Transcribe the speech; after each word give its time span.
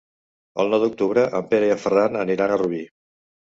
El 0.63 0.71
nou 0.73 0.81
d'octubre 0.83 1.27
en 1.41 1.45
Pere 1.53 1.69
i 1.69 1.75
en 1.75 1.83
Ferran 1.85 2.19
aniran 2.25 2.57
a 2.57 2.61
Rubí. 2.65 2.83